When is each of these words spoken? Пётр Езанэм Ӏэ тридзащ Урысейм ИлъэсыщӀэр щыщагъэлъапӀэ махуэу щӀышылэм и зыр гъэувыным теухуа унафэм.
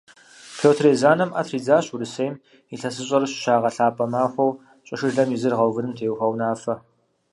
Пётр 0.61 0.83
Езанэм 0.95 1.31
Ӏэ 1.33 1.41
тридзащ 1.47 1.85
Урысейм 1.93 2.35
ИлъэсыщӀэр 2.73 3.23
щыщагъэлъапӀэ 3.31 4.05
махуэу 4.11 4.57
щӀышылэм 4.85 5.29
и 5.35 5.37
зыр 5.41 5.53
гъэувыным 5.57 5.93
теухуа 5.97 6.27
унафэм. 6.31 6.79